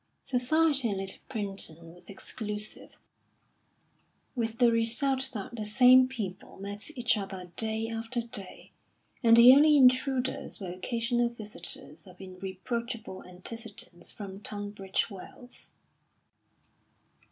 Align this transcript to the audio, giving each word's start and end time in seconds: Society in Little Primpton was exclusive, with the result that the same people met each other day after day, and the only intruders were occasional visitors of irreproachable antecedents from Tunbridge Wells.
Society 0.23 0.89
in 0.89 0.97
Little 0.97 1.19
Primpton 1.29 1.93
was 1.93 2.09
exclusive, 2.09 2.97
with 4.33 4.57
the 4.57 4.71
result 4.71 5.29
that 5.35 5.53
the 5.55 5.63
same 5.63 6.07
people 6.07 6.57
met 6.57 6.89
each 6.97 7.15
other 7.19 7.51
day 7.55 7.87
after 7.87 8.21
day, 8.21 8.71
and 9.21 9.37
the 9.37 9.51
only 9.53 9.77
intruders 9.77 10.59
were 10.59 10.71
occasional 10.71 11.29
visitors 11.29 12.07
of 12.07 12.19
irreproachable 12.19 13.23
antecedents 13.25 14.11
from 14.11 14.39
Tunbridge 14.39 15.11
Wells. 15.11 15.69